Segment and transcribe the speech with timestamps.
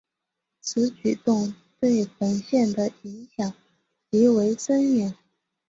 [0.59, 3.53] 此举动对本线的影响
[4.09, 5.15] 极为深远。